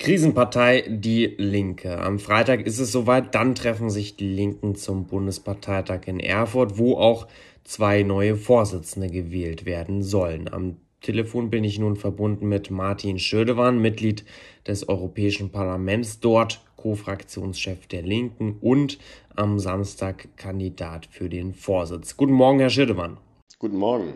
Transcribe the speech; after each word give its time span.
Krisenpartei 0.00 0.84
Die 0.88 1.26
Linke. 1.36 1.98
Am 1.98 2.18
Freitag 2.18 2.66
ist 2.66 2.78
es 2.78 2.90
soweit, 2.90 3.34
dann 3.34 3.54
treffen 3.54 3.90
sich 3.90 4.16
die 4.16 4.32
Linken 4.32 4.74
zum 4.74 5.04
Bundesparteitag 5.04 6.06
in 6.06 6.20
Erfurt, 6.20 6.78
wo 6.78 6.96
auch 6.96 7.28
zwei 7.64 8.02
neue 8.02 8.36
Vorsitzende 8.36 9.10
gewählt 9.10 9.66
werden 9.66 10.02
sollen. 10.02 10.50
Am 10.50 10.78
Telefon 11.02 11.50
bin 11.50 11.64
ich 11.64 11.78
nun 11.78 11.96
verbunden 11.96 12.48
mit 12.48 12.70
Martin 12.70 13.18
Schödewan, 13.18 13.78
Mitglied 13.78 14.24
des 14.66 14.88
Europäischen 14.88 15.50
Parlaments, 15.50 16.18
dort 16.18 16.62
Co-Fraktionschef 16.76 17.86
der 17.86 18.00
Linken 18.00 18.56
und 18.58 18.96
am 19.36 19.58
Samstag 19.58 20.34
Kandidat 20.38 21.08
für 21.10 21.28
den 21.28 21.52
Vorsitz. 21.52 22.16
Guten 22.16 22.32
Morgen, 22.32 22.58
Herr 22.58 22.70
Schödewan. 22.70 23.18
Guten 23.58 23.76
Morgen. 23.76 24.14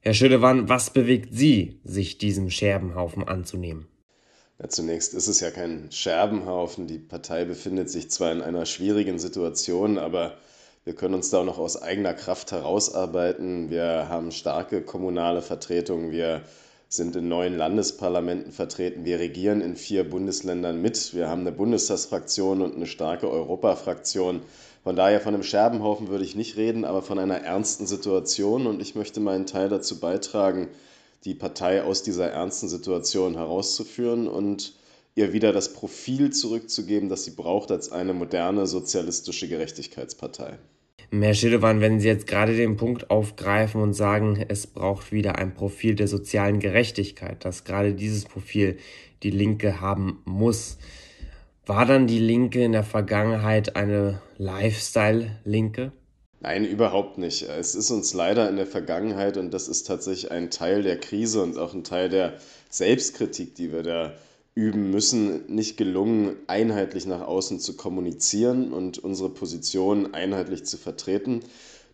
Herr 0.00 0.12
Schödewan, 0.12 0.68
was 0.68 0.92
bewegt 0.92 1.30
Sie, 1.32 1.80
sich 1.84 2.18
diesem 2.18 2.50
Scherbenhaufen 2.50 3.26
anzunehmen? 3.26 3.86
Ja, 4.62 4.68
zunächst 4.68 5.12
ist 5.14 5.26
es 5.26 5.40
ja 5.40 5.50
kein 5.50 5.90
Scherbenhaufen. 5.90 6.86
Die 6.86 6.98
Partei 6.98 7.44
befindet 7.44 7.90
sich 7.90 8.12
zwar 8.12 8.30
in 8.30 8.42
einer 8.42 8.64
schwierigen 8.64 9.18
Situation, 9.18 9.98
aber 9.98 10.36
wir 10.84 10.94
können 10.94 11.14
uns 11.14 11.30
da 11.30 11.40
auch 11.40 11.44
noch 11.44 11.58
aus 11.58 11.82
eigener 11.82 12.14
Kraft 12.14 12.52
herausarbeiten. 12.52 13.70
Wir 13.70 14.08
haben 14.08 14.30
starke 14.30 14.82
kommunale 14.82 15.42
Vertretungen. 15.42 16.12
Wir 16.12 16.42
sind 16.88 17.16
in 17.16 17.26
neun 17.26 17.56
Landesparlamenten 17.56 18.52
vertreten. 18.52 19.04
Wir 19.04 19.18
regieren 19.18 19.62
in 19.62 19.74
vier 19.74 20.08
Bundesländern 20.08 20.80
mit. 20.80 21.12
Wir 21.12 21.28
haben 21.28 21.40
eine 21.40 21.50
Bundestagsfraktion 21.50 22.62
und 22.62 22.76
eine 22.76 22.86
starke 22.86 23.28
Europafraktion. 23.28 24.42
Von 24.84 24.94
daher 24.94 25.20
von 25.20 25.34
einem 25.34 25.42
Scherbenhaufen 25.42 26.06
würde 26.06 26.24
ich 26.24 26.36
nicht 26.36 26.56
reden, 26.56 26.84
aber 26.84 27.02
von 27.02 27.18
einer 27.18 27.38
ernsten 27.38 27.88
Situation. 27.88 28.68
Und 28.68 28.80
ich 28.80 28.94
möchte 28.94 29.18
meinen 29.18 29.46
Teil 29.46 29.68
dazu 29.68 29.98
beitragen, 29.98 30.68
die 31.24 31.34
Partei 31.34 31.82
aus 31.82 32.02
dieser 32.02 32.30
ernsten 32.30 32.68
Situation 32.68 33.34
herauszuführen 33.34 34.26
und 34.26 34.74
ihr 35.14 35.32
wieder 35.32 35.52
das 35.52 35.72
Profil 35.72 36.30
zurückzugeben, 36.30 37.08
das 37.08 37.24
sie 37.24 37.32
braucht 37.32 37.70
als 37.70 37.92
eine 37.92 38.14
moderne 38.14 38.66
sozialistische 38.66 39.48
Gerechtigkeitspartei. 39.48 40.58
Herr 41.10 41.34
Schildewan, 41.34 41.82
wenn 41.82 42.00
Sie 42.00 42.08
jetzt 42.08 42.26
gerade 42.26 42.56
den 42.56 42.76
Punkt 42.76 43.10
aufgreifen 43.10 43.82
und 43.82 43.92
sagen, 43.92 44.42
es 44.48 44.66
braucht 44.66 45.12
wieder 45.12 45.36
ein 45.36 45.52
Profil 45.52 45.94
der 45.94 46.08
sozialen 46.08 46.58
Gerechtigkeit, 46.58 47.44
dass 47.44 47.64
gerade 47.64 47.92
dieses 47.92 48.24
Profil 48.24 48.78
die 49.22 49.30
Linke 49.30 49.82
haben 49.82 50.22
muss, 50.24 50.78
war 51.66 51.84
dann 51.84 52.06
die 52.06 52.18
Linke 52.18 52.64
in 52.64 52.72
der 52.72 52.82
Vergangenheit 52.82 53.76
eine 53.76 54.22
Lifestyle-Linke? 54.38 55.92
Nein, 56.44 56.64
überhaupt 56.64 57.18
nicht. 57.18 57.42
Es 57.42 57.76
ist 57.76 57.92
uns 57.92 58.14
leider 58.14 58.48
in 58.48 58.56
der 58.56 58.66
Vergangenheit, 58.66 59.36
und 59.36 59.54
das 59.54 59.68
ist 59.68 59.86
tatsächlich 59.86 60.32
ein 60.32 60.50
Teil 60.50 60.82
der 60.82 60.98
Krise 60.98 61.40
und 61.40 61.56
auch 61.56 61.72
ein 61.72 61.84
Teil 61.84 62.08
der 62.08 62.34
Selbstkritik, 62.68 63.54
die 63.54 63.70
wir 63.72 63.84
da 63.84 64.12
üben 64.56 64.90
müssen, 64.90 65.46
nicht 65.46 65.76
gelungen, 65.76 66.34
einheitlich 66.48 67.06
nach 67.06 67.20
außen 67.20 67.60
zu 67.60 67.76
kommunizieren 67.76 68.72
und 68.72 68.98
unsere 68.98 69.30
Position 69.30 70.14
einheitlich 70.14 70.64
zu 70.64 70.78
vertreten. 70.78 71.44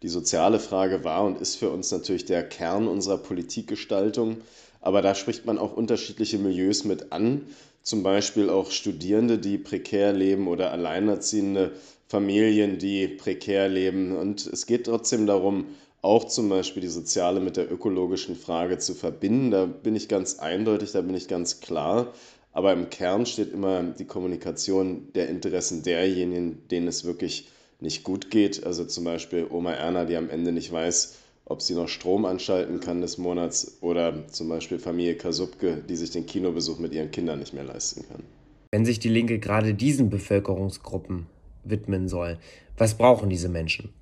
Die 0.01 0.09
soziale 0.09 0.59
Frage 0.59 1.05
war 1.05 1.25
und 1.25 1.43
ist 1.43 1.57
für 1.57 1.69
uns 1.69 1.91
natürlich 1.91 2.25
der 2.25 2.43
Kern 2.43 2.89
unserer 2.89 3.19
Politikgestaltung. 3.19 4.39
Aber 4.81 5.03
da 5.03 5.15
spricht 5.15 5.45
man 5.45 5.59
auch 5.59 5.77
unterschiedliche 5.77 6.39
Milieus 6.39 6.85
mit 6.85 7.13
an, 7.13 7.43
zum 7.89 8.03
Beispiel 8.03 8.51
auch 8.51 8.71
Studierende, 8.71 9.39
die 9.39 9.57
prekär 9.57 10.13
leben 10.13 10.47
oder 10.47 10.73
Alleinerziehende, 10.73 11.73
Familien, 12.07 12.77
die 12.77 13.09
prekär 13.09 13.67
leben. 13.71 14.15
Und 14.15 14.47
es 14.47 14.67
geht 14.67 14.85
trotzdem 14.85 15.27
darum, 15.27 15.69
auch 16.03 16.25
zum 16.25 16.51
Beispiel 16.51 16.83
die 16.83 16.89
soziale 16.89 17.41
mit 17.41 17.57
der 17.57 17.73
ökologischen 17.73 18.37
Frage 18.37 18.77
zu 18.77 18.95
verbinden. 18.95 19.51
Da 19.51 19.65
bin 19.65 19.97
ich 19.97 20.07
ganz 20.09 20.39
eindeutig, 20.39 20.93
da 20.93 21.01
bin 21.01 21.15
ich 21.15 21.29
ganz 21.29 21.61
klar. 21.61 22.13
Aber 22.53 22.75
im 22.75 22.91
Kern 22.91 23.25
steht 23.25 23.55
immer 23.55 23.83
die 23.83 24.05
Kommunikation 24.05 25.09
der 25.15 25.31
Interessen 25.31 25.83
derjenigen, 25.83 26.69
denen 26.71 26.89
es 26.89 27.07
wirklich 27.07 27.49
nicht 27.81 28.05
gut 28.05 28.31
geht. 28.31 28.65
Also 28.67 28.85
zum 28.85 29.05
Beispiel 29.05 29.47
Oma 29.49 29.73
Erna, 29.73 30.05
die 30.05 30.17
am 30.17 30.29
Ende 30.29 30.53
nicht 30.53 30.71
weiß, 30.71 31.15
ob 31.49 31.63
sie 31.63 31.75
noch 31.75 31.89
Strom 31.89 32.25
anschalten 32.25 32.81
kann 32.81 33.01
des 33.01 33.19
Monats 33.19 33.79
oder 33.81 34.27
zum 34.29 34.49
Beispiel 34.49 34.79
Familie 34.79 35.17
Kasubke, 35.17 35.83
die 35.89 35.97
sich 35.97 36.11
den 36.11 36.27
Kinobesuch 36.27 36.79
mit 36.79 36.93
ihren 36.93 37.11
Kindern 37.11 37.39
nicht 37.39 37.55
mehr 37.55 37.65
leisten 37.65 38.05
kann. 38.09 38.23
Wenn 38.71 38.85
sich 38.85 38.99
die 38.99 39.09
Linke 39.09 39.39
gerade 39.39 39.75
diesen 39.75 40.11
Bevölkerungsgruppen 40.11 41.27
widmen 41.65 42.09
soll. 42.09 42.39
Was 42.77 42.97
brauchen 42.97 43.31
diese 43.31 43.49
Menschen? 43.49 43.93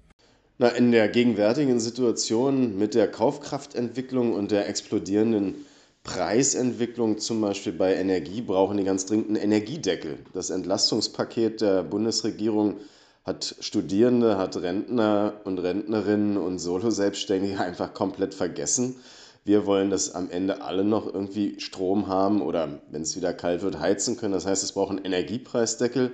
Na, 0.59 0.69
in 0.69 0.91
der 0.91 1.09
gegenwärtigen 1.09 1.81
Situation 1.81 2.79
mit 2.79 2.95
der 2.95 3.11
Kaufkraftentwicklung 3.11 4.33
und 4.33 4.51
der 4.51 4.69
explodierenden 4.69 5.55
Preisentwicklung, 6.03 7.19
zum 7.19 7.41
Beispiel 7.41 7.73
bei 7.73 7.95
Energie, 7.95 8.41
brauchen 8.41 8.77
die 8.77 8.85
ganz 8.85 9.07
dringend 9.07 9.29
einen 9.29 9.37
Energiedeckel. 9.37 10.19
Das 10.33 10.51
Entlastungspaket 10.51 11.61
der 11.61 11.83
Bundesregierung 11.83 12.77
hat 13.27 13.57
Studierende, 13.59 14.39
hat 14.39 14.57
Rentner 14.57 15.35
und 15.43 15.59
Rentnerinnen 15.59 16.37
und 16.37 16.61
Solo-Selbstständige 16.61 17.59
einfach 17.59 17.93
komplett 17.93 18.35
vergessen. 18.35 18.95
Wir 19.45 19.67
wollen, 19.67 19.91
dass 19.91 20.15
am 20.15 20.31
Ende 20.31 20.63
alle 20.63 20.85
noch 20.85 21.13
irgendwie 21.13 21.59
Strom 21.59 22.07
haben 22.07 22.41
oder, 22.41 22.81
wenn 22.91 23.03
es 23.03 23.17
wieder 23.17 23.33
kalt 23.33 23.63
wird, 23.63 23.81
heizen 23.81 24.17
können. 24.17 24.33
Das 24.33 24.47
heißt, 24.47 24.63
es 24.63 24.73
braucht 24.73 24.91
einen 24.91 25.05
Energiepreisdeckel. 25.05 26.13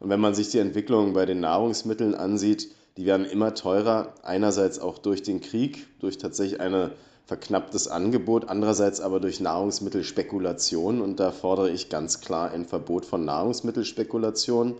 Und 0.00 0.08
wenn 0.08 0.20
man 0.20 0.34
sich 0.34 0.48
die 0.48 0.58
Entwicklung 0.58 1.12
bei 1.12 1.26
den 1.26 1.40
Nahrungsmitteln 1.40 2.14
ansieht, 2.14 2.70
die 2.96 3.04
werden 3.04 3.26
immer 3.26 3.54
teurer, 3.54 4.14
einerseits 4.22 4.78
auch 4.78 4.98
durch 4.98 5.22
den 5.22 5.40
Krieg, 5.40 5.86
durch 6.00 6.16
tatsächlich 6.16 6.60
ein 6.60 6.90
verknapptes 7.26 7.88
Angebot, 7.88 8.48
andererseits 8.48 9.00
aber 9.00 9.20
durch 9.20 9.40
Nahrungsmittelspekulation. 9.40 11.02
Und 11.02 11.20
da 11.20 11.30
fordere 11.30 11.70
ich 11.70 11.90
ganz 11.90 12.20
klar 12.20 12.50
ein 12.52 12.64
Verbot 12.64 13.04
von 13.04 13.24
Nahrungsmittelspekulation 13.24 14.76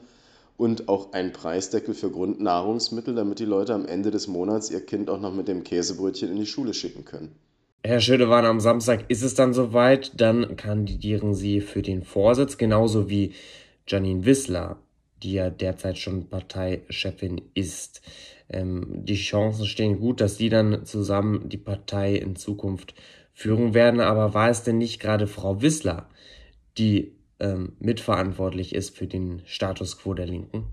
und 0.56 0.88
auch 0.88 1.12
einen 1.12 1.32
Preisdeckel 1.32 1.94
für 1.94 2.10
Grundnahrungsmittel, 2.10 3.14
damit 3.14 3.38
die 3.38 3.44
Leute 3.44 3.74
am 3.74 3.86
Ende 3.86 4.10
des 4.10 4.28
Monats 4.28 4.70
ihr 4.70 4.84
Kind 4.84 5.10
auch 5.10 5.20
noch 5.20 5.34
mit 5.34 5.48
dem 5.48 5.64
Käsebrötchen 5.64 6.30
in 6.30 6.36
die 6.36 6.46
Schule 6.46 6.74
schicken 6.74 7.04
können. 7.04 7.34
Herr 7.82 8.00
Schödewan, 8.00 8.46
am 8.46 8.60
Samstag 8.60 9.04
ist 9.08 9.22
es 9.22 9.34
dann 9.34 9.52
soweit, 9.52 10.12
dann 10.18 10.56
kandidieren 10.56 11.34
Sie 11.34 11.60
für 11.60 11.82
den 11.82 12.02
Vorsitz, 12.02 12.56
genauso 12.56 13.10
wie 13.10 13.32
Janine 13.86 14.24
Wissler 14.24 14.78
die 15.24 15.32
ja 15.32 15.50
derzeit 15.50 15.98
schon 15.98 16.28
Parteichefin 16.28 17.40
ist. 17.54 18.02
Ähm, 18.48 18.86
die 18.90 19.16
Chancen 19.16 19.66
stehen 19.66 19.98
gut, 19.98 20.20
dass 20.20 20.36
die 20.36 20.50
dann 20.50 20.84
zusammen 20.84 21.48
die 21.48 21.58
Partei 21.58 22.14
in 22.14 22.36
Zukunft 22.36 22.94
führen 23.32 23.74
werden. 23.74 24.00
Aber 24.00 24.34
war 24.34 24.50
es 24.50 24.62
denn 24.62 24.78
nicht 24.78 25.00
gerade 25.00 25.26
Frau 25.26 25.62
Wissler, 25.62 26.08
die 26.76 27.16
ähm, 27.44 27.72
mitverantwortlich 27.78 28.74
ist 28.74 28.96
für 28.96 29.06
den 29.06 29.42
Status 29.44 29.98
quo 29.98 30.14
der 30.14 30.26
Linken? 30.26 30.64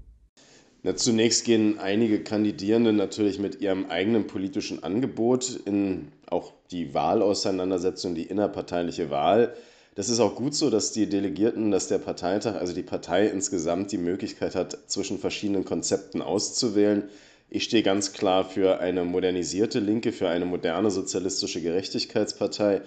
Na, 0.83 0.95
zunächst 0.95 1.45
gehen 1.45 1.77
einige 1.77 2.23
Kandidierende 2.23 2.93
natürlich 2.93 3.37
mit 3.37 3.61
ihrem 3.61 3.87
eigenen 3.87 4.25
politischen 4.25 4.81
Angebot 4.81 5.59
in 5.65 6.07
auch 6.27 6.53
die 6.71 6.93
Wahlauseinandersetzung, 6.93 8.15
die 8.15 8.23
innerparteiliche 8.23 9.09
Wahl. 9.09 9.53
Das 9.95 10.07
ist 10.07 10.21
auch 10.21 10.35
gut 10.35 10.55
so, 10.55 10.69
dass 10.69 10.93
die 10.93 11.07
Delegierten, 11.07 11.69
dass 11.69 11.89
der 11.89 11.97
Parteitag, 11.97 12.55
also 12.55 12.73
die 12.73 12.81
Partei 12.81 13.27
insgesamt 13.27 13.91
die 13.91 13.97
Möglichkeit 13.97 14.55
hat, 14.55 14.77
zwischen 14.87 15.19
verschiedenen 15.19 15.65
Konzepten 15.65 16.21
auszuwählen. 16.21 17.09
Ich 17.49 17.65
stehe 17.65 17.83
ganz 17.83 18.13
klar 18.13 18.45
für 18.45 18.79
eine 18.79 19.03
modernisierte 19.03 19.79
Linke, 19.79 20.13
für 20.13 20.29
eine 20.29 20.45
moderne 20.45 20.89
sozialistische 20.89 21.61
Gerechtigkeitspartei, 21.61 22.81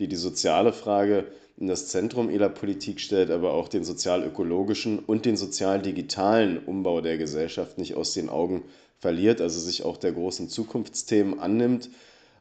die 0.00 0.08
die 0.08 0.16
soziale 0.16 0.72
Frage 0.72 1.26
in 1.58 1.66
das 1.66 1.88
Zentrum 1.88 2.30
ihrer 2.30 2.48
Politik 2.48 3.00
stellt, 3.00 3.30
aber 3.30 3.52
auch 3.52 3.68
den 3.68 3.84
sozial-ökologischen 3.84 5.00
und 5.00 5.24
den 5.24 5.36
sozial-digitalen 5.36 6.58
Umbau 6.58 7.00
der 7.00 7.18
Gesellschaft 7.18 7.78
nicht 7.78 7.94
aus 7.94 8.14
den 8.14 8.28
Augen 8.28 8.62
verliert, 9.00 9.40
also 9.40 9.58
sich 9.58 9.82
auch 9.84 9.96
der 9.96 10.12
großen 10.12 10.48
Zukunftsthemen 10.48 11.40
annimmt 11.40 11.90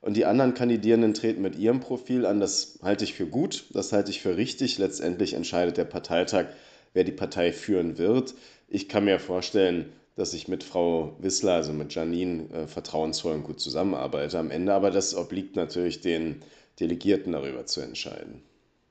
und 0.01 0.15
die 0.15 0.25
anderen 0.25 0.53
Kandidierenden 0.53 1.13
treten 1.13 1.41
mit 1.41 1.57
ihrem 1.57 1.79
Profil 1.79 2.25
an. 2.25 2.39
Das 2.39 2.79
halte 2.83 3.03
ich 3.03 3.13
für 3.13 3.25
gut, 3.25 3.65
das 3.71 3.91
halte 3.91 4.11
ich 4.11 4.21
für 4.21 4.37
richtig. 4.37 4.77
Letztendlich 4.77 5.33
entscheidet 5.33 5.77
der 5.77 5.85
Parteitag, 5.85 6.45
wer 6.93 7.03
die 7.03 7.11
Partei 7.11 7.51
führen 7.51 7.97
wird. 7.97 8.35
Ich 8.67 8.87
kann 8.87 9.05
mir 9.05 9.19
vorstellen, 9.19 9.91
dass 10.15 10.33
ich 10.33 10.47
mit 10.47 10.63
Frau 10.63 11.15
Wissler, 11.19 11.53
also 11.53 11.73
mit 11.73 11.93
Janine, 11.93 12.49
äh, 12.51 12.67
vertrauensvoll 12.67 13.33
und 13.35 13.43
gut 13.43 13.59
zusammenarbeite 13.59 14.39
am 14.39 14.51
Ende. 14.51 14.73
Aber 14.73 14.91
das 14.91 15.15
obliegt 15.15 15.55
natürlich 15.55 16.01
den 16.01 16.41
Delegierten 16.79 17.33
darüber 17.33 17.65
zu 17.65 17.81
entscheiden. 17.81 18.41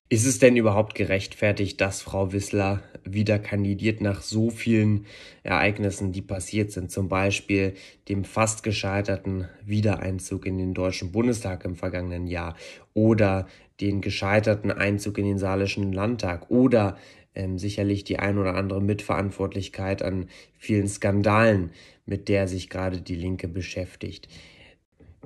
Ist 0.08 0.24
es 0.24 0.38
denn 0.38 0.56
überhaupt 0.56 0.94
gerechtfertigt, 0.94 1.80
dass 1.80 2.00
Frau 2.00 2.32
Wissler 2.32 2.80
wieder 3.02 3.40
kandidiert 3.40 4.00
nach 4.00 4.22
so 4.22 4.50
vielen 4.50 5.06
Ereignissen, 5.42 6.12
die 6.12 6.22
passiert 6.22 6.70
sind? 6.70 6.92
Zum 6.92 7.08
Beispiel 7.08 7.74
dem 8.08 8.22
fast 8.22 8.62
gescheiterten 8.62 9.48
Wiedereinzug 9.64 10.46
in 10.46 10.58
den 10.58 10.74
Deutschen 10.74 11.10
Bundestag 11.10 11.64
im 11.64 11.74
vergangenen 11.74 12.28
Jahr 12.28 12.54
oder 12.94 13.48
den 13.80 14.00
gescheiterten 14.00 14.70
Einzug 14.70 15.18
in 15.18 15.24
den 15.24 15.38
Saarländischen 15.38 15.92
Landtag 15.92 16.52
oder 16.52 16.96
ähm, 17.34 17.58
sicherlich 17.58 18.04
die 18.04 18.20
ein 18.20 18.38
oder 18.38 18.54
andere 18.54 18.80
Mitverantwortlichkeit 18.80 20.02
an 20.02 20.28
vielen 20.56 20.86
Skandalen, 20.86 21.72
mit 22.06 22.28
der 22.28 22.46
sich 22.46 22.70
gerade 22.70 23.00
die 23.00 23.16
Linke 23.16 23.48
beschäftigt. 23.48 24.28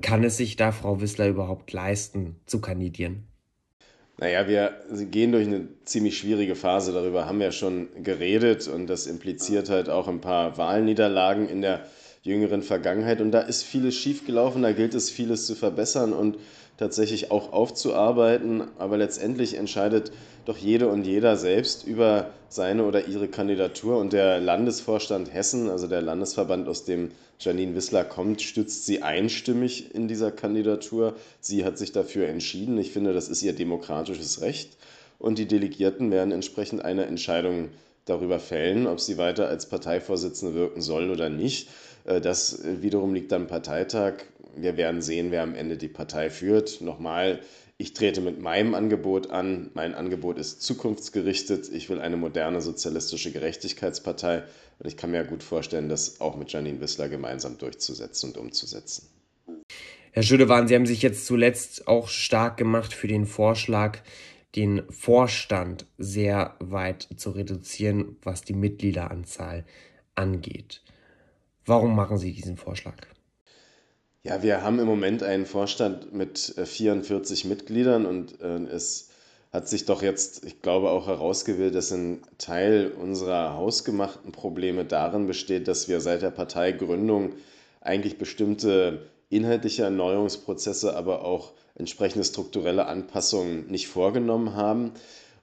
Kann 0.01 0.23
es 0.23 0.37
sich 0.37 0.55
da 0.55 0.71
Frau 0.71 1.01
Wissler 1.01 1.27
überhaupt 1.27 1.71
leisten, 1.71 2.37
zu 2.47 2.61
kandidieren? 2.61 3.30
Naja, 4.21 4.47
wir 4.47 4.75
gehen 5.09 5.31
durch 5.31 5.47
eine 5.47 5.67
ziemlich 5.83 6.19
schwierige 6.19 6.55
Phase, 6.55 6.93
darüber 6.93 7.25
haben 7.25 7.39
wir 7.39 7.51
schon 7.51 7.87
geredet 8.03 8.67
und 8.67 8.85
das 8.85 9.07
impliziert 9.07 9.67
halt 9.67 9.89
auch 9.89 10.07
ein 10.07 10.21
paar 10.21 10.59
Wahlniederlagen 10.59 11.49
in 11.49 11.61
der 11.61 11.87
jüngeren 12.21 12.61
Vergangenheit. 12.61 13.19
Und 13.19 13.31
da 13.31 13.41
ist 13.41 13.63
vieles 13.63 13.95
schiefgelaufen, 13.95 14.61
da 14.61 14.73
gilt 14.73 14.93
es 14.93 15.09
vieles 15.09 15.47
zu 15.47 15.55
verbessern. 15.55 16.13
Und 16.13 16.37
tatsächlich 16.81 17.29
auch 17.29 17.53
aufzuarbeiten, 17.53 18.63
aber 18.79 18.97
letztendlich 18.97 19.53
entscheidet 19.53 20.11
doch 20.45 20.57
jede 20.57 20.87
und 20.87 21.05
jeder 21.05 21.37
selbst 21.37 21.85
über 21.85 22.31
seine 22.49 22.85
oder 22.85 23.07
ihre 23.07 23.27
Kandidatur 23.27 23.99
und 23.99 24.13
der 24.13 24.39
Landesvorstand 24.39 25.31
Hessen, 25.31 25.69
also 25.69 25.85
der 25.85 26.01
Landesverband, 26.01 26.67
aus 26.67 26.83
dem 26.83 27.11
Janine 27.39 27.75
Wissler 27.75 28.03
kommt, 28.03 28.41
stützt 28.41 28.87
sie 28.87 29.03
einstimmig 29.03 29.93
in 29.93 30.07
dieser 30.07 30.31
Kandidatur. 30.31 31.13
Sie 31.39 31.63
hat 31.63 31.77
sich 31.77 31.91
dafür 31.91 32.27
entschieden. 32.27 32.79
Ich 32.79 32.91
finde, 32.91 33.13
das 33.13 33.29
ist 33.29 33.43
ihr 33.43 33.53
demokratisches 33.53 34.41
Recht 34.41 34.75
und 35.19 35.37
die 35.37 35.47
Delegierten 35.47 36.09
werden 36.09 36.31
entsprechend 36.31 36.83
eine 36.83 37.05
Entscheidung 37.05 37.69
darüber 38.05 38.39
fällen, 38.39 38.87
ob 38.87 38.99
sie 38.99 39.19
weiter 39.19 39.47
als 39.47 39.69
Parteivorsitzende 39.69 40.55
wirken 40.55 40.81
soll 40.81 41.11
oder 41.11 41.29
nicht. 41.29 41.69
Äh, 42.05 42.21
das 42.21 42.63
wiederum 42.63 43.13
liegt 43.13 43.31
am 43.33 43.45
Parteitag. 43.45 44.13
Wir 44.55 44.77
werden 44.77 45.01
sehen, 45.01 45.31
wer 45.31 45.43
am 45.43 45.55
Ende 45.55 45.77
die 45.77 45.87
Partei 45.87 46.29
führt. 46.29 46.81
Nochmal, 46.81 47.39
ich 47.77 47.93
trete 47.93 48.21
mit 48.21 48.39
meinem 48.39 48.75
Angebot 48.75 49.31
an. 49.31 49.71
Mein 49.73 49.95
Angebot 49.95 50.37
ist 50.37 50.61
zukunftsgerichtet. 50.61 51.69
Ich 51.73 51.89
will 51.89 51.99
eine 51.99 52.17
moderne 52.17 52.61
sozialistische 52.61 53.31
Gerechtigkeitspartei. 53.31 54.43
Und 54.79 54.87
ich 54.87 54.97
kann 54.97 55.11
mir 55.11 55.23
gut 55.23 55.41
vorstellen, 55.41 55.89
das 55.89 56.21
auch 56.21 56.37
mit 56.37 56.51
Janine 56.51 56.79
Wissler 56.79 57.09
gemeinsam 57.09 57.57
durchzusetzen 57.57 58.29
und 58.29 58.37
umzusetzen. 58.37 59.07
Herr 60.11 60.23
Schüdewan, 60.23 60.67
Sie 60.67 60.75
haben 60.75 60.85
sich 60.85 61.01
jetzt 61.01 61.25
zuletzt 61.25 61.87
auch 61.87 62.09
stark 62.09 62.57
gemacht 62.57 62.93
für 62.93 63.07
den 63.07 63.25
Vorschlag, 63.25 63.99
den 64.55 64.83
Vorstand 64.89 65.85
sehr 65.97 66.55
weit 66.59 67.07
zu 67.15 67.31
reduzieren, 67.31 68.17
was 68.21 68.43
die 68.43 68.53
Mitgliederanzahl 68.53 69.65
angeht. 70.15 70.81
Warum 71.65 71.95
machen 71.95 72.17
Sie 72.17 72.33
diesen 72.33 72.57
Vorschlag? 72.57 73.07
Ja, 74.23 74.43
wir 74.43 74.61
haben 74.61 74.77
im 74.77 74.85
Moment 74.85 75.23
einen 75.23 75.47
Vorstand 75.47 76.13
mit 76.13 76.53
44 76.63 77.43
äh, 77.43 77.47
Mitgliedern 77.47 78.05
und 78.05 78.39
äh, 78.39 78.59
es 78.67 79.09
hat 79.51 79.67
sich 79.67 79.85
doch 79.85 80.03
jetzt, 80.03 80.45
ich 80.45 80.61
glaube, 80.61 80.91
auch 80.91 81.07
herausgewählt, 81.07 81.73
dass 81.73 81.91
ein 81.91 82.21
Teil 82.37 82.91
unserer 82.91 83.55
hausgemachten 83.55 84.31
Probleme 84.31 84.85
darin 84.85 85.25
besteht, 85.25 85.67
dass 85.67 85.87
wir 85.87 86.01
seit 86.01 86.21
der 86.21 86.29
Parteigründung 86.29 87.33
eigentlich 87.81 88.19
bestimmte 88.19 89.07
inhaltliche 89.29 89.83
Erneuerungsprozesse, 89.83 90.95
aber 90.95 91.25
auch 91.25 91.53
entsprechende 91.73 92.23
strukturelle 92.23 92.85
Anpassungen 92.85 93.65
nicht 93.71 93.87
vorgenommen 93.87 94.53
haben. 94.55 94.91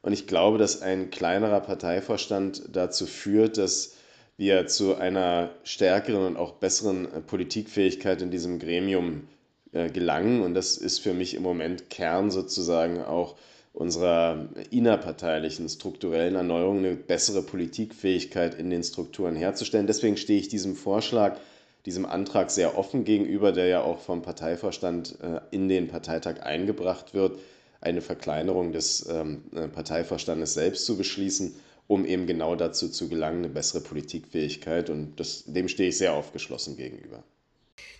Und 0.02 0.12
ich 0.12 0.28
glaube, 0.28 0.58
dass 0.58 0.82
ein 0.82 1.10
kleinerer 1.10 1.60
Parteivorstand 1.60 2.62
dazu 2.72 3.06
führt, 3.06 3.58
dass 3.58 3.94
wir 4.38 4.68
zu 4.68 4.94
einer 4.94 5.50
stärkeren 5.64 6.24
und 6.24 6.36
auch 6.36 6.52
besseren 6.52 7.12
äh, 7.12 7.20
Politikfähigkeit 7.20 8.22
in 8.22 8.30
diesem 8.30 8.58
Gremium 8.58 9.28
äh, 9.72 9.90
gelangen. 9.90 10.40
Und 10.42 10.54
das 10.54 10.78
ist 10.78 11.00
für 11.00 11.12
mich 11.12 11.34
im 11.34 11.42
Moment 11.42 11.90
Kern 11.90 12.30
sozusagen 12.30 13.02
auch 13.02 13.36
unserer 13.74 14.48
innerparteilichen 14.70 15.68
strukturellen 15.68 16.36
Erneuerung, 16.36 16.78
eine 16.78 16.94
bessere 16.94 17.42
Politikfähigkeit 17.42 18.54
in 18.54 18.70
den 18.70 18.82
Strukturen 18.82 19.36
herzustellen. 19.36 19.86
Deswegen 19.86 20.16
stehe 20.16 20.40
ich 20.40 20.48
diesem 20.48 20.74
Vorschlag, 20.74 21.36
diesem 21.84 22.06
Antrag 22.06 22.50
sehr 22.50 22.78
offen 22.78 23.04
gegenüber, 23.04 23.52
der 23.52 23.66
ja 23.66 23.82
auch 23.82 23.98
vom 23.98 24.22
Parteivorstand 24.22 25.16
äh, 25.20 25.40
in 25.50 25.68
den 25.68 25.88
Parteitag 25.88 26.42
eingebracht 26.42 27.12
wird, 27.12 27.38
eine 27.80 28.00
Verkleinerung 28.00 28.72
des 28.72 29.08
ähm, 29.08 29.42
Parteivorstandes 29.72 30.54
selbst 30.54 30.84
zu 30.84 30.96
beschließen 30.96 31.54
um 31.88 32.04
eben 32.04 32.26
genau 32.26 32.54
dazu 32.54 32.88
zu 32.88 33.08
gelangen, 33.08 33.38
eine 33.38 33.48
bessere 33.48 33.80
Politikfähigkeit. 33.80 34.90
Und 34.90 35.18
das, 35.18 35.44
dem 35.46 35.66
stehe 35.66 35.88
ich 35.88 35.98
sehr 35.98 36.12
aufgeschlossen 36.12 36.76
gegenüber. 36.76 37.24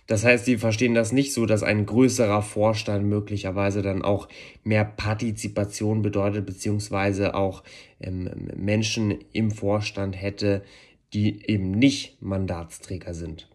Das 0.07 0.23
heißt, 0.23 0.45
Sie 0.45 0.57
verstehen 0.57 0.95
das 0.95 1.11
nicht 1.11 1.33
so, 1.33 1.45
dass 1.45 1.61
ein 1.61 1.85
größerer 1.85 2.41
Vorstand 2.41 3.05
möglicherweise 3.05 3.81
dann 3.81 4.01
auch 4.01 4.27
mehr 4.63 4.85
Partizipation 4.85 6.01
bedeutet, 6.01 6.45
beziehungsweise 6.45 7.35
auch 7.35 7.63
ähm, 7.99 8.29
Menschen 8.55 9.19
im 9.33 9.51
Vorstand 9.51 10.19
hätte, 10.19 10.63
die 11.13 11.47
eben 11.47 11.71
nicht 11.71 12.21
Mandatsträger 12.21 13.13
sind. 13.13 13.47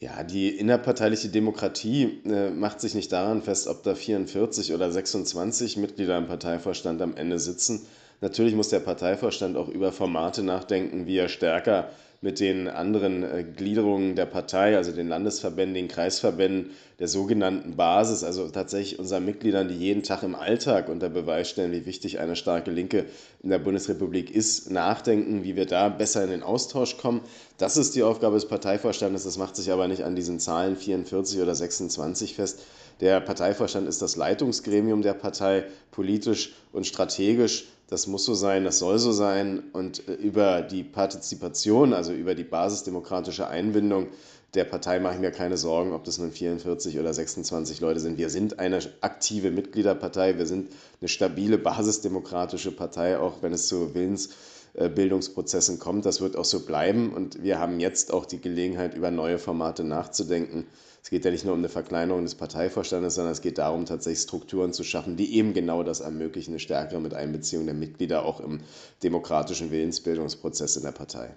Ja, 0.00 0.24
die 0.24 0.48
innerparteiliche 0.48 1.28
Demokratie 1.28 2.22
äh, 2.24 2.50
macht 2.50 2.80
sich 2.80 2.94
nicht 2.94 3.12
daran 3.12 3.40
fest, 3.40 3.68
ob 3.68 3.84
da 3.84 3.94
44 3.94 4.74
oder 4.74 4.90
26 4.90 5.76
Mitglieder 5.76 6.18
im 6.18 6.26
Parteivorstand 6.26 7.00
am 7.02 7.14
Ende 7.14 7.38
sitzen, 7.38 7.86
Natürlich 8.22 8.54
muss 8.54 8.68
der 8.68 8.78
Parteivorstand 8.78 9.56
auch 9.56 9.68
über 9.68 9.90
Formate 9.90 10.44
nachdenken, 10.44 11.06
wie 11.06 11.18
er 11.18 11.28
stärker 11.28 11.90
mit 12.20 12.38
den 12.38 12.68
anderen 12.68 13.24
äh, 13.24 13.42
Gliederungen 13.42 14.14
der 14.14 14.26
Partei, 14.26 14.76
also 14.76 14.92
den 14.92 15.08
Landesverbänden, 15.08 15.74
den 15.74 15.88
Kreisverbänden, 15.88 16.70
der 17.00 17.08
sogenannten 17.08 17.74
Basis, 17.74 18.22
also 18.22 18.48
tatsächlich 18.48 19.00
unseren 19.00 19.24
Mitgliedern, 19.24 19.66
die 19.66 19.74
jeden 19.74 20.04
Tag 20.04 20.22
im 20.22 20.36
Alltag 20.36 20.88
unter 20.88 21.08
Beweis 21.08 21.50
stellen, 21.50 21.72
wie 21.72 21.84
wichtig 21.84 22.20
eine 22.20 22.36
starke 22.36 22.70
Linke 22.70 23.06
in 23.42 23.50
der 23.50 23.58
Bundesrepublik 23.58 24.30
ist, 24.30 24.70
nachdenken, 24.70 25.42
wie 25.42 25.56
wir 25.56 25.66
da 25.66 25.88
besser 25.88 26.22
in 26.22 26.30
den 26.30 26.44
Austausch 26.44 26.98
kommen. 26.98 27.22
Das 27.58 27.76
ist 27.76 27.96
die 27.96 28.04
Aufgabe 28.04 28.36
des 28.36 28.46
Parteivorstandes. 28.46 29.24
Das 29.24 29.36
macht 29.36 29.56
sich 29.56 29.72
aber 29.72 29.88
nicht 29.88 30.04
an 30.04 30.14
diesen 30.14 30.38
Zahlen 30.38 30.76
44 30.76 31.40
oder 31.40 31.56
26 31.56 32.36
fest. 32.36 32.60
Der 33.02 33.20
Parteivorstand 33.20 33.86
ist 33.86 34.00
das 34.00 34.16
Leitungsgremium 34.16 35.02
der 35.02 35.12
Partei, 35.12 35.64
politisch 35.90 36.54
und 36.72 36.86
strategisch 36.86 37.66
das 37.92 38.06
muss 38.06 38.24
so 38.24 38.32
sein, 38.32 38.64
das 38.64 38.78
soll 38.78 38.98
so 38.98 39.12
sein. 39.12 39.64
Und 39.74 40.08
äh, 40.08 40.14
über 40.14 40.62
die 40.62 40.82
Partizipation, 40.82 41.92
also 41.92 42.14
über 42.14 42.34
die 42.34 42.42
basisdemokratische 42.42 43.48
Einbindung 43.48 44.08
der 44.54 44.64
Partei 44.64 44.98
mache 44.98 45.16
ich 45.16 45.20
mir 45.20 45.30
keine 45.30 45.58
Sorgen, 45.58 45.92
ob 45.92 46.04
das 46.04 46.16
nun 46.16 46.32
44 46.32 46.98
oder 46.98 47.12
26 47.12 47.80
Leute 47.80 48.00
sind. 48.00 48.16
Wir 48.16 48.30
sind 48.30 48.58
eine 48.58 48.78
aktive 49.02 49.50
Mitgliederpartei, 49.50 50.38
wir 50.38 50.46
sind 50.46 50.72
eine 51.00 51.08
stabile 51.08 51.58
basisdemokratische 51.58 52.72
Partei, 52.72 53.18
auch 53.18 53.42
wenn 53.42 53.52
es 53.52 53.66
zu 53.66 53.94
Willensbildungsprozessen 53.94 55.78
kommt. 55.78 56.06
Das 56.06 56.22
wird 56.22 56.36
auch 56.36 56.46
so 56.46 56.60
bleiben. 56.60 57.12
Und 57.12 57.42
wir 57.42 57.58
haben 57.58 57.78
jetzt 57.78 58.10
auch 58.10 58.24
die 58.24 58.40
Gelegenheit, 58.40 58.94
über 58.94 59.10
neue 59.10 59.38
Formate 59.38 59.84
nachzudenken 59.84 60.66
es 61.02 61.10
geht 61.10 61.24
ja 61.24 61.32
nicht 61.32 61.44
nur 61.44 61.54
um 61.54 61.58
eine 61.58 61.68
Verkleinerung 61.68 62.22
des 62.22 62.36
Parteivorstandes, 62.36 63.16
sondern 63.16 63.32
es 63.32 63.42
geht 63.42 63.58
darum, 63.58 63.86
tatsächlich 63.86 64.22
Strukturen 64.22 64.72
zu 64.72 64.84
schaffen, 64.84 65.16
die 65.16 65.36
eben 65.36 65.52
genau 65.52 65.82
das 65.82 66.00
ermöglichen, 66.00 66.52
eine 66.52 66.60
stärkere 66.60 67.00
Miteinbeziehung 67.00 67.64
der 67.66 67.74
Mitglieder 67.74 68.24
auch 68.24 68.40
im 68.40 68.60
demokratischen 69.02 69.72
Willensbildungsprozess 69.72 70.76
in 70.76 70.84
der 70.84 70.92
Partei. 70.92 71.34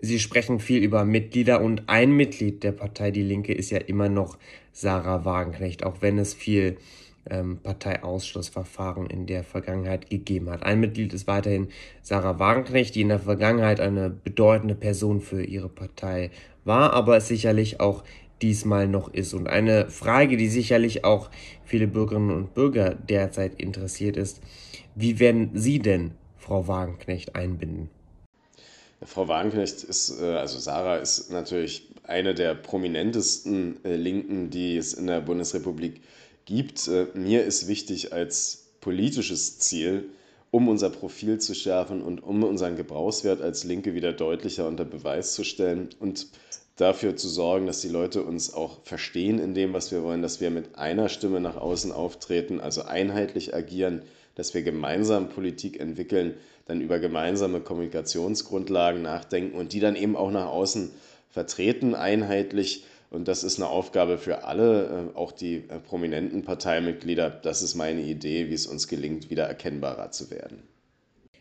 Sie 0.00 0.18
sprechen 0.18 0.58
viel 0.58 0.82
über 0.82 1.04
Mitglieder 1.04 1.60
und 1.60 1.88
ein 1.88 2.10
Mitglied 2.10 2.64
der 2.64 2.72
Partei 2.72 3.10
Die 3.10 3.22
Linke 3.22 3.52
ist 3.52 3.70
ja 3.70 3.78
immer 3.78 4.08
noch 4.08 4.38
Sarah 4.72 5.24
Wagenknecht, 5.26 5.84
auch 5.84 6.00
wenn 6.00 6.18
es 6.18 6.32
viel 6.32 6.78
ähm, 7.30 7.58
Parteiausschlussverfahren 7.62 9.06
in 9.06 9.26
der 9.26 9.44
Vergangenheit 9.44 10.08
gegeben 10.08 10.50
hat. 10.50 10.64
Ein 10.64 10.80
Mitglied 10.80 11.12
ist 11.12 11.26
weiterhin 11.26 11.68
Sarah 12.00 12.38
Wagenknecht, 12.38 12.94
die 12.94 13.02
in 13.02 13.10
der 13.10 13.20
Vergangenheit 13.20 13.78
eine 13.78 14.10
bedeutende 14.10 14.74
Person 14.74 15.20
für 15.20 15.44
ihre 15.44 15.68
Partei 15.68 16.30
war, 16.64 16.94
aber 16.94 17.18
es 17.18 17.28
sicherlich 17.28 17.78
auch 17.78 18.02
diesmal 18.42 18.88
noch 18.88 19.12
ist. 19.12 19.34
Und 19.34 19.46
eine 19.46 19.88
Frage, 19.90 20.36
die 20.36 20.48
sicherlich 20.48 21.04
auch 21.04 21.30
viele 21.64 21.86
Bürgerinnen 21.86 22.30
und 22.30 22.54
Bürger 22.54 22.94
derzeit 22.94 23.60
interessiert 23.60 24.16
ist, 24.16 24.40
wie 24.94 25.18
werden 25.20 25.50
Sie 25.54 25.78
denn 25.78 26.12
Frau 26.36 26.66
Wagenknecht 26.68 27.34
einbinden? 27.34 27.88
Frau 29.04 29.28
Wagenknecht 29.28 29.82
ist, 29.84 30.20
äh, 30.20 30.24
also 30.24 30.58
Sarah 30.58 30.96
ist 30.96 31.30
natürlich 31.30 31.88
eine 32.04 32.34
der 32.34 32.54
prominentesten 32.54 33.84
äh, 33.84 33.96
Linken, 33.96 34.50
die 34.50 34.76
es 34.76 34.94
in 34.94 35.06
der 35.06 35.20
Bundesrepublik 35.20 36.02
gibt. 36.44 36.88
Äh, 36.88 37.06
mir 37.14 37.44
ist 37.44 37.68
wichtig 37.68 38.12
als 38.12 38.66
politisches 38.80 39.58
Ziel, 39.58 40.10
um 40.50 40.68
unser 40.68 40.90
Profil 40.90 41.38
zu 41.38 41.54
schärfen 41.54 42.02
und 42.02 42.22
um 42.22 42.42
unseren 42.44 42.76
Gebrauchswert 42.76 43.40
als 43.40 43.64
Linke 43.64 43.94
wieder 43.94 44.12
deutlicher 44.12 44.68
unter 44.68 44.84
Beweis 44.84 45.34
zu 45.34 45.44
stellen 45.44 45.88
und 45.98 46.26
dafür 46.76 47.16
zu 47.16 47.28
sorgen, 47.28 47.66
dass 47.66 47.80
die 47.80 47.88
Leute 47.88 48.22
uns 48.22 48.54
auch 48.54 48.80
verstehen 48.84 49.38
in 49.38 49.54
dem, 49.54 49.72
was 49.72 49.92
wir 49.92 50.02
wollen, 50.02 50.22
dass 50.22 50.40
wir 50.40 50.50
mit 50.50 50.76
einer 50.76 51.08
Stimme 51.08 51.40
nach 51.40 51.56
außen 51.56 51.92
auftreten, 51.92 52.60
also 52.60 52.82
einheitlich 52.82 53.54
agieren, 53.54 54.02
dass 54.34 54.54
wir 54.54 54.62
gemeinsam 54.62 55.28
Politik 55.28 55.78
entwickeln, 55.78 56.34
dann 56.66 56.80
über 56.80 56.98
gemeinsame 56.98 57.60
Kommunikationsgrundlagen 57.60 59.02
nachdenken 59.02 59.58
und 59.58 59.72
die 59.72 59.80
dann 59.80 59.96
eben 59.96 60.16
auch 60.16 60.30
nach 60.30 60.46
außen 60.46 60.90
vertreten, 61.28 61.94
einheitlich. 61.94 62.84
Und 63.10 63.28
das 63.28 63.44
ist 63.44 63.58
eine 63.58 63.68
Aufgabe 63.68 64.16
für 64.16 64.44
alle, 64.44 65.10
äh, 65.14 65.16
auch 65.16 65.32
die 65.32 65.56
äh, 65.68 65.78
prominenten 65.78 66.44
Parteimitglieder. 66.44 67.28
Das 67.28 67.62
ist 67.62 67.74
meine 67.74 68.00
Idee, 68.00 68.48
wie 68.48 68.54
es 68.54 68.66
uns 68.66 68.88
gelingt, 68.88 69.28
wieder 69.28 69.44
erkennbarer 69.44 70.10
zu 70.10 70.30
werden. 70.30 70.62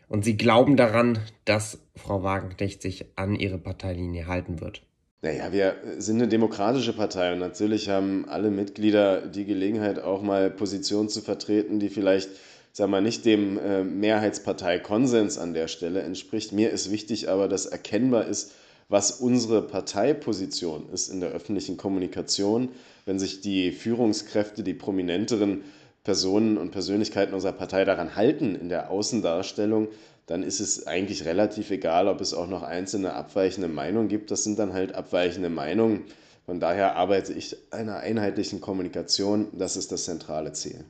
Und 0.10 0.26
Sie 0.26 0.36
glauben 0.36 0.76
daran, 0.76 1.20
dass 1.46 1.80
Frau 1.96 2.24
Wagenknecht 2.24 2.82
sich 2.82 3.06
an 3.16 3.36
ihre 3.36 3.58
Parteilinie 3.58 4.28
halten 4.28 4.60
wird? 4.60 4.82
Naja, 5.22 5.51
wir 5.51 5.75
sind 6.00 6.16
eine 6.16 6.28
demokratische 6.28 6.94
Partei 6.94 7.34
und 7.34 7.40
natürlich 7.40 7.90
haben 7.90 8.28
alle 8.28 8.50
Mitglieder 8.50 9.28
die 9.28 9.46
Gelegenheit, 9.46 10.00
auch 10.00 10.24
mal 10.24 10.50
Positionen 10.50 11.10
zu 11.10 11.22
vertreten, 11.22 11.80
die 11.80 11.90
vielleicht 11.90 12.30
sag 12.74 12.90
mal, 12.90 13.01
nicht 13.01 13.25
dem 13.25 13.58
äh, 13.60 13.84
Mehrheitsparteikonsens 13.84 15.38
an 15.38 15.54
der 15.54 15.68
Stelle 15.68 16.01
entspricht. 16.01 16.54
Mir 16.54 16.72
ist 16.72 16.92
wichtig 16.92 17.30
aber, 17.30 17.48
dass 17.48 17.66
erkennbar 17.66 18.28
ist, 18.28 18.54
was 18.88 19.12
unsere 19.12 19.62
Parteiposition 19.62 20.90
ist 20.92 21.10
in 21.10 21.22
der 21.22 21.30
öffentlichen 21.30 21.78
Kommunikation, 21.78 22.70
wenn 23.06 23.20
sich 23.20 23.42
die 23.42 23.72
Führungskräfte, 23.72 24.63
die 24.63 24.74
prominenteren 24.74 25.63
Personen 26.03 26.58
und 26.58 26.72
Persönlichkeiten 26.72 27.34
unserer 27.34 27.53
Partei 27.53 27.86
daran 27.86 28.15
halten 28.15 28.55
in 28.55 28.70
der 28.70 28.89
Außendarstellung, 28.89 29.89
dann 30.25 30.43
ist 30.43 30.60
es 30.60 30.88
eigentlich 30.88 31.25
relativ 31.25 31.72
egal, 31.72 32.08
ob 32.08 32.22
es 32.22 32.34
auch 32.34 32.48
noch 32.48 32.63
einzelne 32.63 33.13
abweichende 33.13 33.67
Meinungen 33.67 34.08
gibt. 34.08 34.31
Das 34.31 34.43
sind 34.43 34.58
dann 34.58 34.74
halt 34.74 34.96
abweichende 34.96 35.50
Meinungen. 35.50 36.05
Von 36.46 36.60
daher 36.60 36.96
arbeite 36.96 37.34
ich 37.34 37.55
einer 37.72 37.98
einheitlichen 37.98 38.62
Kommunikation. 38.62 39.48
Das 39.53 39.77
ist 39.77 39.91
das 39.91 40.05
zentrale 40.05 40.53
Ziel. 40.53 40.86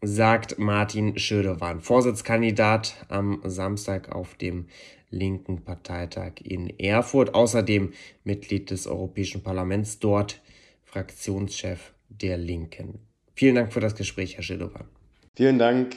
Sagt 0.00 0.58
Martin 0.58 1.18
Schödewan, 1.18 1.80
Vorsitzkandidat 1.80 2.94
am 3.08 3.40
Samstag 3.44 4.14
auf 4.14 4.34
dem 4.36 4.66
linken 5.10 5.64
Parteitag 5.64 6.34
in 6.42 6.70
Erfurt. 6.78 7.34
Außerdem 7.34 7.92
Mitglied 8.24 8.70
des 8.70 8.86
Europäischen 8.86 9.42
Parlaments, 9.42 9.98
dort 9.98 10.40
Fraktionschef 10.84 11.92
der 12.08 12.38
Linken. 12.38 13.07
Vielen 13.38 13.54
Dank 13.54 13.72
für 13.72 13.78
das 13.78 13.94
Gespräch, 13.94 14.34
Herr 14.34 14.42
Schildowan. 14.42 14.88
Vielen 15.36 15.60
Dank. 15.60 15.94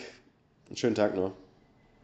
Einen 0.67 0.77
schönen 0.77 0.93
Tag 0.93 1.15
noch. 1.15 1.33